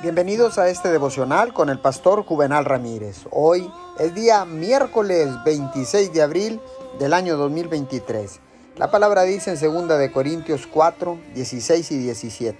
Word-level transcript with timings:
Bienvenidos 0.00 0.58
a 0.58 0.68
este 0.68 0.92
devocional 0.92 1.52
con 1.52 1.70
el 1.70 1.80
pastor 1.80 2.24
Juvenal 2.24 2.64
Ramírez. 2.64 3.26
Hoy 3.32 3.68
es 3.98 4.14
día 4.14 4.44
miércoles 4.44 5.28
26 5.44 6.12
de 6.12 6.22
abril 6.22 6.60
del 7.00 7.12
año 7.12 7.36
2023. 7.36 8.38
La 8.76 8.92
palabra 8.92 9.22
dice 9.22 9.50
en 9.50 9.88
2 9.88 9.98
de 9.98 10.12
Corintios 10.12 10.68
4, 10.68 11.18
16 11.34 11.90
y 11.90 11.98
17. 11.98 12.58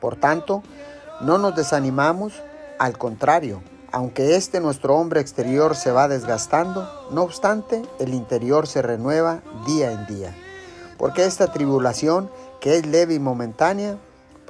Por 0.00 0.16
tanto, 0.16 0.62
no 1.22 1.38
nos 1.38 1.56
desanimamos, 1.56 2.34
al 2.78 2.98
contrario, 2.98 3.62
aunque 3.90 4.36
este 4.36 4.60
nuestro 4.60 4.96
hombre 4.96 5.22
exterior 5.22 5.74
se 5.74 5.92
va 5.92 6.08
desgastando, 6.08 6.86
no 7.10 7.22
obstante, 7.22 7.80
el 8.00 8.12
interior 8.12 8.66
se 8.66 8.82
renueva 8.82 9.40
día 9.66 9.92
en 9.92 10.06
día. 10.06 10.36
Porque 10.98 11.24
esta 11.24 11.50
tribulación, 11.54 12.30
que 12.60 12.76
es 12.76 12.84
leve 12.84 13.14
y 13.14 13.18
momentánea, 13.18 13.96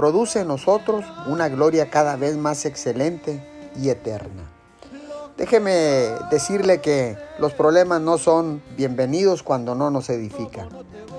produce 0.00 0.40
en 0.40 0.48
nosotros 0.48 1.04
una 1.26 1.50
gloria 1.50 1.90
cada 1.90 2.16
vez 2.16 2.34
más 2.34 2.64
excelente 2.64 3.38
y 3.78 3.90
eterna. 3.90 4.44
Déjeme 5.36 5.70
decirle 6.30 6.80
que 6.80 7.18
los 7.38 7.52
problemas 7.52 8.00
no 8.00 8.16
son 8.16 8.62
bienvenidos 8.78 9.42
cuando 9.42 9.74
no 9.74 9.90
nos 9.90 10.08
edifican, 10.08 10.70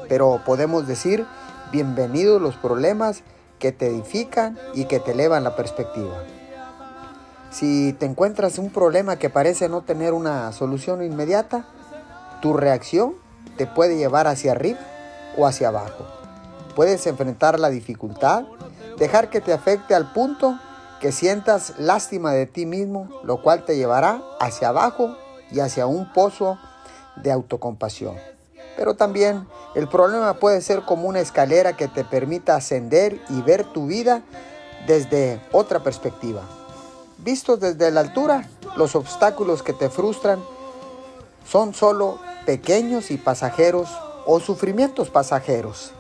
pero 0.10 0.42
podemos 0.48 0.88
decir 0.88 1.28
bienvenidos 1.72 2.42
los 2.42 2.56
problemas 2.56 3.22
que 3.60 3.72
te 3.72 3.86
edifican 3.86 4.58
y 4.74 4.86
que 4.86 5.00
te 5.00 5.12
elevan 5.12 5.44
la 5.44 5.56
perspectiva. 5.56 6.24
Si 7.52 7.94
te 7.94 8.08
encuentras 8.08 8.58
un 8.58 8.72
problema 8.72 9.18
que 9.18 9.30
parece 9.30 9.70
no 9.70 9.84
tener 9.84 10.12
una 10.14 10.52
solución 10.54 11.04
inmediata, 11.04 11.68
tu 12.42 12.54
reacción 12.54 13.14
te 13.58 13.68
puede 13.68 13.98
llevar 13.98 14.26
hacia 14.26 14.54
arriba 14.54 14.80
o 15.38 15.46
hacia 15.46 15.68
abajo. 15.68 16.08
Puedes 16.76 17.06
enfrentar 17.06 17.60
la 17.60 17.70
dificultad 17.70 18.46
dejar 19.02 19.32
que 19.32 19.42
te 19.42 19.52
afecte 19.52 19.96
al 19.96 20.14
punto 20.14 20.60
que 21.00 21.12
sientas 21.12 21.74
lástima 21.80 22.34
de 22.34 22.46
ti 22.46 22.68
mismo, 22.68 23.10
lo 23.24 23.42
cual 23.42 23.66
te 23.66 23.76
llevará 23.76 24.22
hacia 24.40 24.70
abajo 24.70 25.18
y 25.50 25.60
hacia 25.60 25.88
un 25.88 26.14
pozo 26.14 26.60
de 27.16 27.32
autocompasión. 27.32 28.16
Pero 28.78 28.94
también 28.94 29.48
el 29.74 29.88
problema 29.88 30.36
puede 30.36 30.62
ser 30.62 30.84
como 30.84 31.10
una 31.10 31.20
escalera 31.20 31.76
que 31.76 31.88
te 31.88 32.04
permita 32.04 32.56
ascender 32.56 33.20
y 33.30 33.42
ver 33.42 33.64
tu 33.64 33.88
vida 33.88 34.22
desde 34.86 35.42
otra 35.52 35.80
perspectiva. 35.80 36.44
Vistos 37.18 37.60
desde 37.60 37.90
la 37.90 38.02
altura, 38.02 38.48
los 38.78 38.96
obstáculos 38.96 39.64
que 39.64 39.74
te 39.74 39.90
frustran 39.90 40.44
son 41.50 41.74
solo 41.74 42.20
pequeños 42.46 43.10
y 43.10 43.18
pasajeros 43.18 43.90
o 44.28 44.40
sufrimientos 44.40 45.10
pasajeros. 45.10 45.92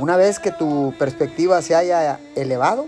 Una 0.00 0.16
vez 0.16 0.38
que 0.38 0.50
tu 0.50 0.94
perspectiva 0.98 1.60
se 1.60 1.74
haya 1.74 2.18
elevado, 2.34 2.86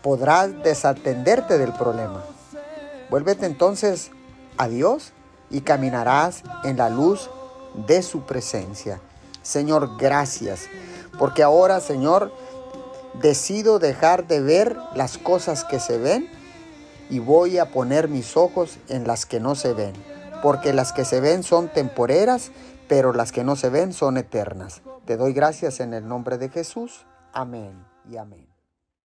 podrás 0.00 0.62
desatenderte 0.62 1.58
del 1.58 1.74
problema. 1.74 2.24
Vuélvete 3.10 3.44
entonces 3.44 4.10
a 4.56 4.68
Dios 4.68 5.12
y 5.50 5.60
caminarás 5.60 6.44
en 6.64 6.78
la 6.78 6.88
luz 6.88 7.28
de 7.86 8.00
su 8.00 8.22
presencia. 8.22 9.02
Señor, 9.42 9.98
gracias, 9.98 10.60
porque 11.18 11.42
ahora, 11.42 11.78
Señor, 11.78 12.32
decido 13.20 13.78
dejar 13.78 14.26
de 14.26 14.40
ver 14.40 14.78
las 14.94 15.18
cosas 15.18 15.62
que 15.64 15.78
se 15.78 15.98
ven 15.98 16.26
y 17.10 17.18
voy 17.18 17.58
a 17.58 17.66
poner 17.66 18.08
mis 18.08 18.34
ojos 18.34 18.78
en 18.88 19.06
las 19.06 19.26
que 19.26 19.40
no 19.40 19.54
se 19.54 19.74
ven, 19.74 19.92
porque 20.42 20.72
las 20.72 20.92
que 20.92 21.04
se 21.04 21.20
ven 21.20 21.42
son 21.42 21.68
temporeras, 21.68 22.50
pero 22.88 23.12
las 23.12 23.32
que 23.32 23.44
no 23.44 23.56
se 23.56 23.70
ven 23.70 23.92
son 23.92 24.16
eternas. 24.16 24.82
Te 25.04 25.16
doy 25.16 25.32
gracias 25.32 25.80
en 25.80 25.94
el 25.94 26.06
nombre 26.06 26.38
de 26.38 26.48
Jesús. 26.48 27.06
Amén 27.32 27.72
y 28.10 28.16
amén. 28.16 28.57